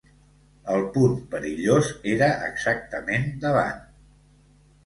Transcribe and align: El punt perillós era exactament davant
El 0.75 0.85
punt 0.95 1.13
perillós 1.35 1.91
era 2.13 2.31
exactament 2.49 3.29
davant 3.45 3.81